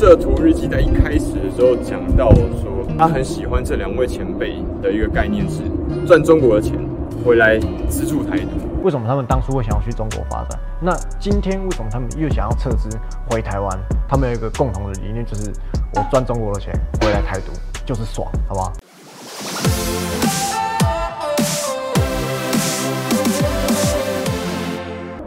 [0.00, 5.60] 社图日记在一开始的时候讲到说，他很喜欢这两位前辈的一个概念是
[6.06, 6.74] 赚中国的钱
[7.22, 8.82] 回来资助台独。
[8.82, 10.58] 为什么他们当初会想要去中国发展？
[10.80, 12.88] 那今天为什么他们又想要撤资
[13.28, 13.78] 回台湾？
[14.08, 15.52] 他们有一个共同的理念，就是
[15.94, 16.72] 我赚中国的钱
[17.02, 17.52] 回来台独
[17.84, 18.72] 就是爽，好不好？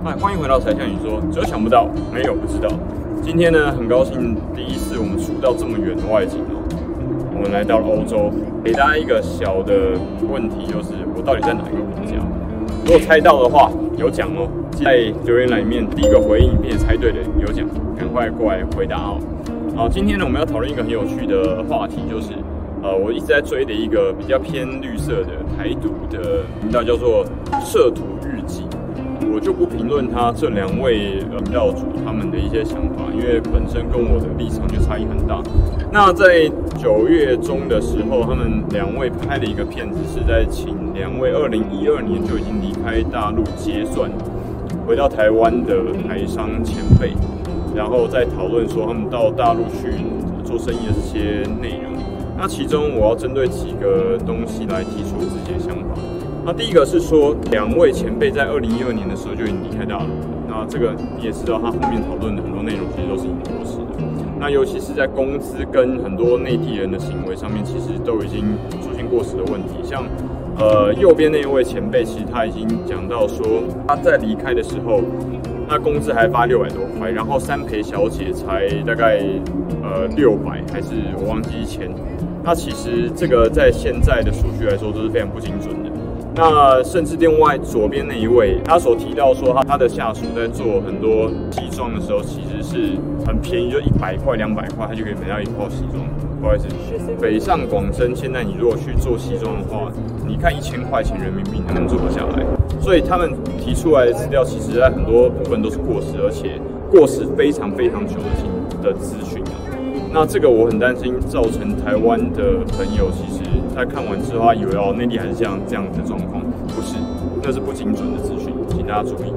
[0.05, 2.67] 嗨，欢迎回到柴 Sean 你说，只有想不到，没有不知道。
[3.21, 6.59] 今天呢，很高兴第一次我们出到这么远的外景哦。
[7.33, 8.29] 我们来到了欧洲，
[8.61, 9.97] 给大家一个小的
[10.29, 12.18] 问题，就是我到底在哪一个国家？
[12.83, 14.45] 如果猜到的话，有奖哦。
[14.73, 17.65] 在留言栏里面第一个回应并且猜对的有奖，
[17.97, 19.17] 赶快过来回答哦。
[19.73, 22.33] 好，今天呢，我们要讨论一个很有趣的话题，就是
[22.83, 27.25] 呃，我一直在追的一个比较偏绿色的台独的频道，叫做
[27.64, 28.65] “涉土日记”。
[29.33, 35.42] 我就不评论他这两位领导主他们的一些想法，因为本身跟我的立场就差异很大。
[35.92, 36.47] 那在
[36.78, 44.08] 九月中的时候，他们两位拍了一个片子，是在请两位二零一二年就已经离开大陆结算，
[44.86, 47.14] 回到台湾的台商前辈，
[47.76, 49.98] 然后再讨论说他们到大陆去
[50.45, 51.92] 做生意的这些内容。
[52.38, 55.98] 那其中我要针对几个东西来提出自己的想法。
[56.45, 60.09] 那第一个是说，两位前辈在二零一二年的时候就已经离开大陆。
[60.45, 64.03] 那这个你也知道，他后面讨论的很多内容其实都是已经过时的。
[64.38, 68.41] 那尤其是在工资跟很多内地人的行为上面，其实都已经
[68.81, 69.80] 出现过时的问题。
[69.83, 70.03] 像
[70.59, 74.99] 呃右边那一位前辈，其实他已经讲到说，他在离开的时候，
[75.66, 79.23] 那工资还发六百多块，然后三陪小姐才大概
[79.81, 81.89] 呃六百，还是我忘记一千。
[82.44, 85.92] 那其实这个在现在的数据来说都是非常不精准的。
[86.36, 96.04] 那甚至另外左边那一位，他所提到说他他的下属在做很多西装的时候，其实是很便宜，就一百块、两百块，他就可以买到一套西装。
[96.42, 96.66] 不好意思，
[97.22, 99.92] 北上广深现在你如果去做西装的话，
[100.28, 102.44] 你看一千块钱人民币能做得下来。
[102.82, 108.15] 所以他们提出来的资料，其实在很多部分都是过时，而且过时非常非常久
[108.82, 109.42] 的的资讯。
[110.14, 113.42] 那这个我很担心，造成台湾的朋友其实
[113.76, 116.98] 他看完之后，他以为哦内地还是像这样的状况，不是，
[117.42, 119.34] 那是不精准的资讯，请大家注意。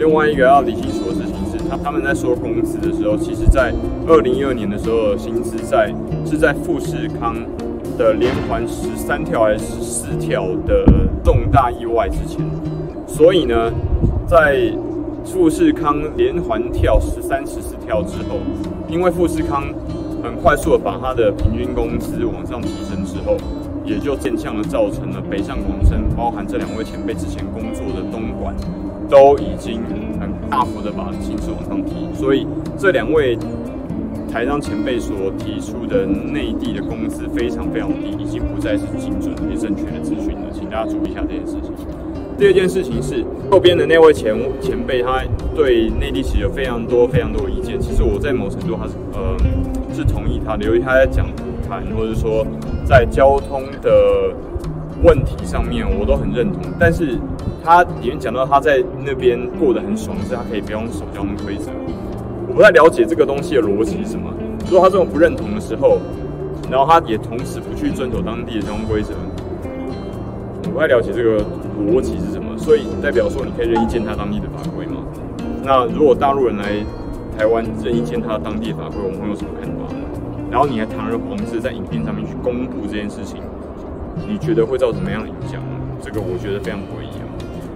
[0.00, 3.72] 另外一个要理清楚的事情是，他他们在说工资的时候，其实在
[4.08, 5.94] 二零一二年的时候，薪资在
[6.24, 7.36] 是在富士康
[7.96, 10.84] 的连环十三跳还是十四跳的
[11.22, 12.44] 重大意外之前，
[13.06, 13.72] 所以呢，
[14.26, 14.72] 在
[15.24, 18.40] 富士康连环跳十三、十四跳之后，
[18.88, 19.62] 因为富士康。
[20.26, 23.36] 很快速的把他的平均工资往上提升之后，
[23.84, 28.52] 也就变相的造成了北上广深，包含这两位前辈之前工作的东莞，
[29.08, 29.80] 都已经
[30.18, 32.12] 很大幅的把薪资往上提。
[32.12, 32.44] 所以
[32.76, 33.38] 这两位
[34.32, 41.72] 台商前辈所提出的内地的工资非常非常低，已经不再是精准也正确的资讯了，请大家注意一下这件事情。
[42.36, 45.22] 第二件事情是后边的那位前前辈，他
[45.54, 47.80] 对内地其实有非常多非常多的意见。
[47.80, 49.36] 其实我在某程度他是呃。
[49.96, 51.26] 是同意他的，由于他在讲
[51.66, 52.46] 谈，或者说
[52.84, 53.90] 在交通的
[55.02, 56.60] 问题上面，我都很认同。
[56.78, 57.18] 但是
[57.64, 61.70] 他里面讲到他在那边过得很爽，是他可以不用守交通规则。
[62.46, 64.30] 我不太了解这个东西的逻辑是什么。
[64.68, 65.98] 如果他这种不认同的时候，
[66.70, 69.14] 然后他也同时不去遵守当地的交通规则，
[70.64, 71.42] 我不太了解这个
[71.88, 72.52] 逻辑是什么。
[72.58, 75.00] 所以代表说，你可以任意践踏当地的法规吗？
[75.64, 76.84] 那如果大陆人来
[77.36, 79.92] 台湾任意践踏当地法规，我们会有什么看法？
[80.50, 83.42] 然后你还堂而皇之在影片上面去公布这件事情，
[84.26, 85.60] 你觉得会造成什么样的影响？
[86.00, 87.28] 这个我觉得非常诡异啊。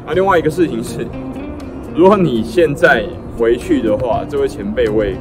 [0.07, 1.07] 那另外一个事情是，
[1.95, 3.05] 如果你现在
[3.37, 5.15] 回去的话，这位前辈我也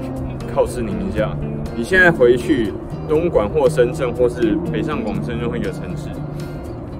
[0.54, 1.36] 考试您一下，
[1.76, 2.72] 你现在回去
[3.10, 6.08] 东莞或深圳或是北上广深任何一个城市，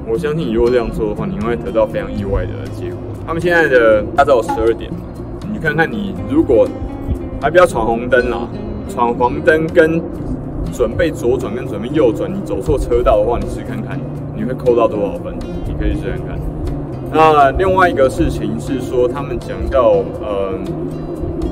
[0.06, 2.98] 我相信你如果这样做的话，你会得到非常意外的结果。
[3.26, 4.92] 他们现在的大早十二点，
[5.54, 6.68] 你看看你如果。
[7.42, 8.48] 还不要闯红灯啦！
[8.90, 10.02] 闯黄灯跟
[10.74, 14.00] 准备左转跟准备右转，你走错车道的话，你试看看，
[14.36, 15.34] 你会扣到多少分？
[15.66, 16.40] 你可以试看看。
[17.12, 20.60] 那另外一个事情是说，他们讲到，嗯，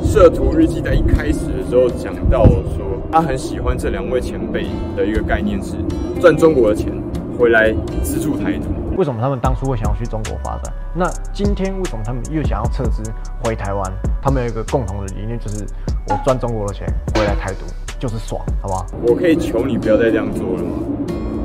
[0.04, 4.66] 摄图日记在一开始的时候讲到说，他很喜欢这两位前辈
[4.96, 5.76] 的一个概念是
[6.20, 6.92] 赚中国的钱
[7.40, 7.74] 回来
[8.04, 8.66] 资助台独。
[8.98, 10.74] 为什么他们当初会想要去中国发展？
[10.96, 13.04] 那今天为什么他们又想要撤资
[13.44, 13.94] 回台湾？
[14.20, 15.64] 他们有一个共同的理念，就是
[16.10, 17.60] 我赚中国的钱回来台独
[18.00, 18.88] 就是爽，好不好？
[19.04, 20.80] 我可以求你不要再这样做了吗？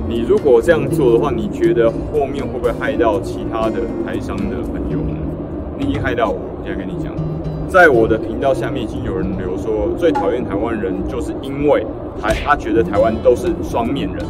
[0.08, 5.14] 你如果这样做的话，你觉得后面会不会害到其他的台商的朋友呢？
[5.76, 7.14] 你已经害到我，我现在跟你讲，
[7.68, 11.86] 在我的频道下面已经有人留说，最讨厌台湾人就是因为
[12.18, 14.24] 台他觉得台湾都是双面人。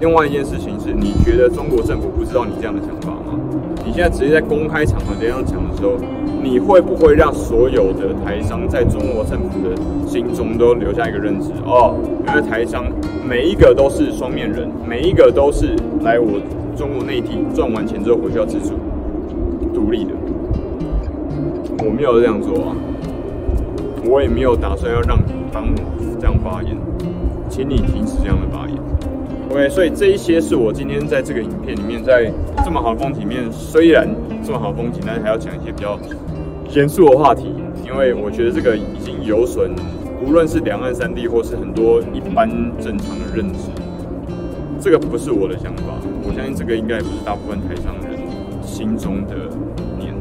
[0.00, 3.38] 另外一件事情是，你觉得中国政府不知道你这样的想法吗？
[3.84, 5.94] 你现在直接在公开场合这样讲的时候，
[6.40, 9.74] 你会不会让所有的台商在中国政府的
[10.06, 11.50] 心中都留下一个认知？
[11.64, 11.96] 哦，
[12.26, 12.84] 原来台商
[13.28, 16.38] 每一个都是双面人，每一个都是来我
[16.76, 18.74] 中国内地赚完钱之后回去要自主
[19.74, 20.12] 独立的。
[21.84, 22.76] 我没有这样做啊，
[24.04, 26.76] 我也没有打算要让你帮我这样发言，
[27.48, 28.76] 请你停止这样的发言。
[29.50, 32.30] OK，所以这一些是我今天在这个影片里面，在
[32.64, 34.06] 这么好的风景里面，虽然
[34.44, 35.98] 这么好的风景，但是还要讲一些比较
[36.74, 37.54] 严肃的话题，
[37.84, 39.70] 因为我觉得这个已经有损，
[40.22, 42.48] 无论是两岸三地或是很多一般
[42.78, 43.70] 正常的认知，
[44.80, 48.20] 这个不是我的想法，我相信这个应该也不是大部分台商人
[48.62, 49.34] 心中的
[49.98, 50.12] 念，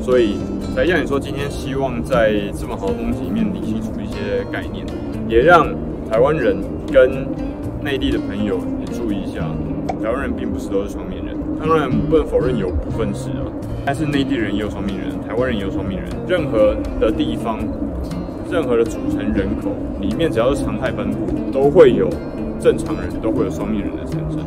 [0.00, 0.36] 所以。
[0.76, 4.86] 才像你说，今天希望在这么好的风景里面理清楚一些概念，
[5.26, 5.66] 也让
[6.08, 6.56] 台湾人
[6.92, 7.26] 跟
[7.82, 9.40] 内地的朋友也注意一下，
[10.02, 13.46] 台湾人并不是都是双面人，当然不能否认有部分是啊，
[13.84, 17.58] 但是内地人也有双面人，台湾人也有双面人，任何的地方，
[18.50, 19.70] 任何的组成人口
[20.00, 22.08] 里面，只要是常态分布，都会有
[22.60, 24.40] 正常人，都会有双面人的产生，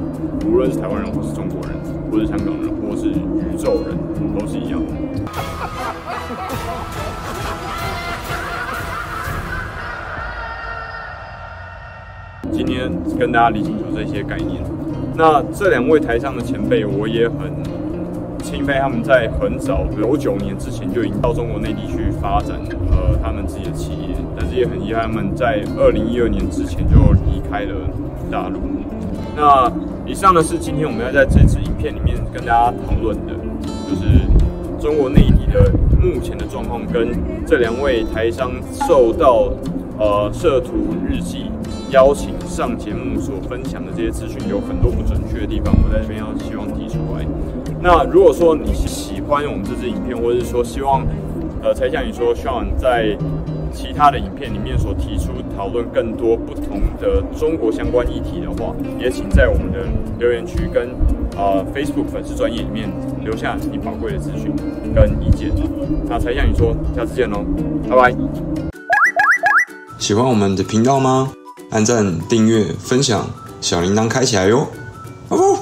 [0.45, 1.71] 无论是台湾人或是中国人，
[2.11, 3.97] 或是香港人，或是宇宙人，
[4.37, 6.10] 都是一样的。
[12.51, 14.61] 今天跟大家理清楚这些概念。
[15.15, 17.51] 那这两位台上的前辈，我也很
[18.43, 22.57] 钦佩他们在很早九九年之前就已经到中国内地去发展
[22.91, 26.95] 呃他们自己的企业，但是也很遗憾他们在二零一二年之前就
[27.25, 27.75] 离开了
[28.31, 28.59] 大陆。
[29.35, 29.71] 那
[30.05, 33.33] 以上呢是今天我们要在这支影片里面跟大家讨论的，
[33.89, 34.03] 就是
[34.79, 35.71] 中国内地的
[36.01, 37.11] 目前的状况跟
[37.45, 38.51] 这两位台商
[38.87, 39.49] 受到
[39.99, 40.71] 呃涉图
[41.07, 41.51] 日记。
[41.91, 47.25] 邀请上节目所分享的这些资讯有很多不准确的地方，我在这边要希望提出来。
[47.81, 51.05] 那如果说你是喜欢我们这支影片，或者是说希望，
[51.61, 53.17] 呃，才像你说，Sean 在
[53.73, 59.85] 其他的影片里面所提出讨论更多不同的中国相关议题的话，也请在我们的
[60.17, 60.89] 留言区跟、
[61.35, 62.89] 呃、Facebook 粉丝专页里面
[63.23, 64.53] 留下你宝贵的资讯
[64.95, 65.51] 跟意见。
[66.07, 67.43] 那才像你说，下次见喽，
[67.89, 68.15] 拜拜。
[69.97, 71.31] 喜欢我们的频道吗？
[71.71, 73.27] 按赞、订阅、分享，
[73.59, 74.67] 小铃铛开起来哟！
[75.29, 75.60] 哦。